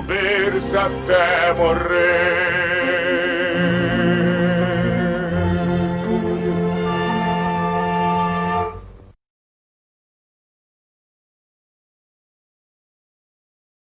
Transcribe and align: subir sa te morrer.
subir 0.00 0.60
sa 0.60 0.88
te 1.06 1.52
morrer. 1.58 2.59